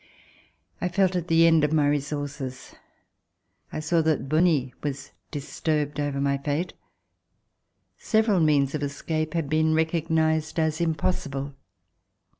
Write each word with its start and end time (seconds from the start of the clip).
I 0.81 0.89
felt 0.89 1.15
at 1.15 1.27
the 1.27 1.45
end 1.45 1.63
of 1.63 1.71
my 1.71 1.87
resources. 1.87 2.73
T 3.71 3.81
saw 3.81 4.01
that 4.01 4.27
Bonie 4.27 4.73
was 4.81 5.11
disturbed 5.29 5.99
over 5.99 6.19
my 6.19 6.39
fate. 6.39 6.73
Several 7.99 8.39
means 8.39 8.73
of 8.73 8.81
escape 8.81 9.35
had 9.35 9.47
been 9.47 9.75
recognized 9.75 10.57
as 10.59 10.81
impossible. 10.81 11.53